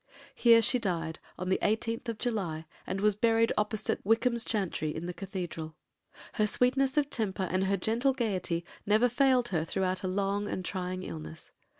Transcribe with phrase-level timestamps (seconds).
[0.33, 5.75] Here she died on 18th July and was buried opposite Wykeham's Chantry, in the cathedral.
[6.33, 10.65] Her sweetness of temper and her gentle gaiety never failed her throughout a long and
[10.65, 11.51] trying illness.